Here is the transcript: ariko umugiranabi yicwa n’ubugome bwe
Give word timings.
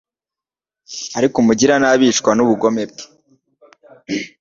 ariko 1.17 1.35
umugiranabi 1.39 2.03
yicwa 2.07 2.31
n’ubugome 2.35 2.83
bwe 2.89 3.03